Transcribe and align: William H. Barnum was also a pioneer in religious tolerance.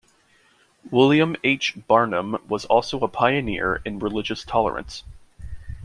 William 0.89 1.35
H. 1.43 1.75
Barnum 1.87 2.39
was 2.47 2.65
also 2.65 2.99
a 3.01 3.07
pioneer 3.07 3.83
in 3.85 3.99
religious 3.99 4.43
tolerance. 4.43 5.03